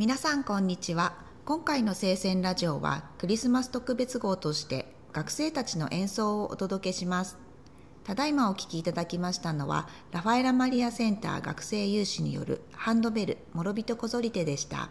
[0.00, 1.12] 皆さんこんにちは。
[1.44, 7.36] 今回の聖戦ラジオはクリスマス特別号として学生たちの演奏をお届けします。
[8.02, 14.88] ただいまお聴きいただきましたのはラファエラマリアセンター学生有志によるハンドベル諸人こぞり手でした。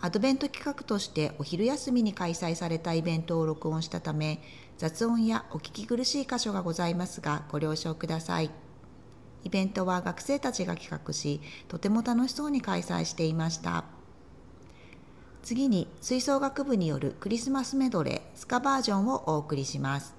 [0.00, 4.42] アドベント企画としてお昼休みに開催されたイベントを録音したため
[4.78, 8.50] 雑音やお聞き苦しい箇所がございますがご了承ください。
[9.46, 13.84] イベントは学生たちが企画しとても楽しそうに開催していました。
[15.44, 20.15] 次に吹奏楽部によるクリスマスメドレースカバージョンをお送りします。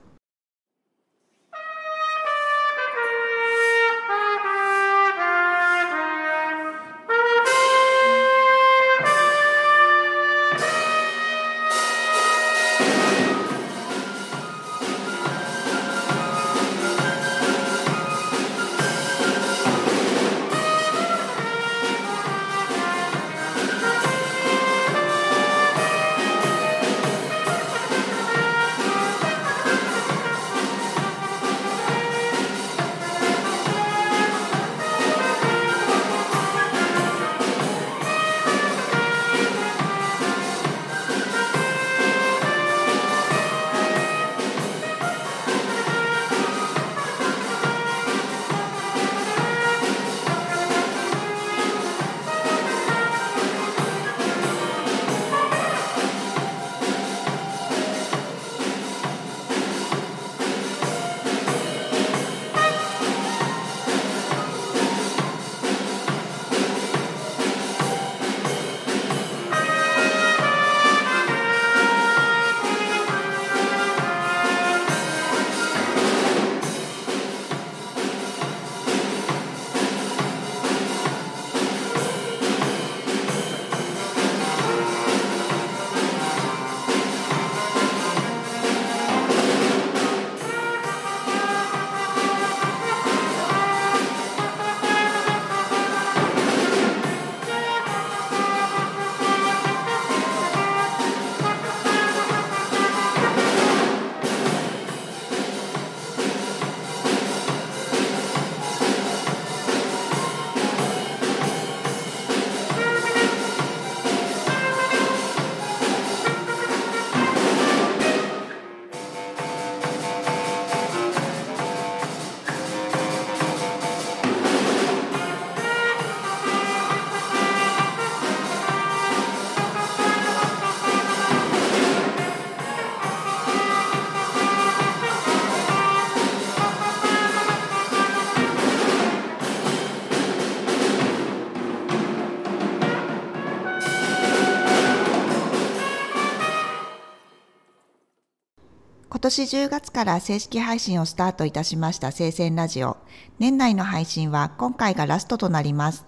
[149.18, 152.98] 今年10月から正式配信をスタートいたしました聖戦ラジオ。
[153.40, 156.06] 年内の配信は今回がラストとなります。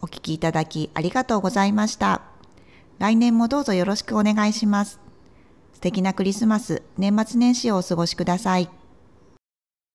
[0.00, 2.22] お聴きいただきありがとうございました。
[3.00, 5.00] 来年もどうぞよろしくお願いします。
[5.72, 8.70] 素敵なクリスマス、年末年始をお過ごしください。